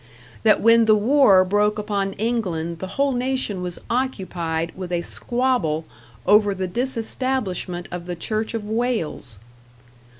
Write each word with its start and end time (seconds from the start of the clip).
That 0.41 0.61
when 0.61 0.85
the 0.85 0.95
war 0.95 1.45
broke 1.45 1.77
upon 1.77 2.13
England 2.13 2.79
the 2.79 2.87
whole 2.97 3.11
nation 3.11 3.61
was 3.61 3.77
occupied 3.87 4.71
with 4.75 4.91
a 4.91 5.03
squabble 5.03 5.85
over 6.25 6.55
the 6.55 6.65
disestablishment 6.65 7.87
of 7.91 8.07
the 8.07 8.15
church 8.15 8.55
of 8.55 8.65
Wales! 8.65 9.37